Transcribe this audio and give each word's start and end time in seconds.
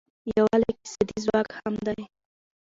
یووالی 0.37 0.71
اقتصادي 0.73 1.17
ځواک 1.25 1.47
هم 1.59 1.73
دی. 1.85 2.01